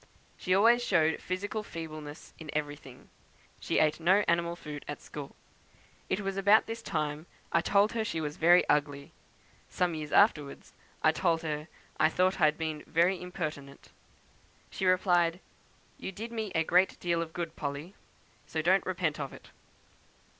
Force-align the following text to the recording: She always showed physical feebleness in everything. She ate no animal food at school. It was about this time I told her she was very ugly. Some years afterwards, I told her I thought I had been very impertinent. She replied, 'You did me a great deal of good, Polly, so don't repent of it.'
She 0.35 0.55
always 0.55 0.83
showed 0.83 1.21
physical 1.21 1.61
feebleness 1.61 2.33
in 2.39 2.49
everything. 2.57 3.09
She 3.59 3.77
ate 3.77 3.99
no 3.99 4.23
animal 4.27 4.55
food 4.55 4.83
at 4.87 4.99
school. 4.99 5.35
It 6.09 6.21
was 6.21 6.37
about 6.37 6.65
this 6.65 6.81
time 6.81 7.27
I 7.51 7.61
told 7.61 7.91
her 7.91 8.03
she 8.03 8.19
was 8.19 8.35
very 8.37 8.67
ugly. 8.67 9.11
Some 9.69 9.93
years 9.93 10.11
afterwards, 10.11 10.73
I 11.03 11.11
told 11.11 11.43
her 11.43 11.67
I 11.99 12.09
thought 12.09 12.41
I 12.41 12.45
had 12.45 12.57
been 12.57 12.83
very 12.87 13.21
impertinent. 13.21 13.89
She 14.71 14.87
replied, 14.87 15.39
'You 15.99 16.11
did 16.11 16.31
me 16.31 16.51
a 16.55 16.63
great 16.63 16.99
deal 16.99 17.21
of 17.21 17.31
good, 17.31 17.55
Polly, 17.55 17.93
so 18.47 18.63
don't 18.63 18.83
repent 18.87 19.19
of 19.19 19.31
it.' 19.33 19.51